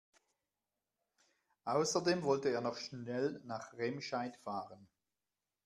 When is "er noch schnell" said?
2.49-3.39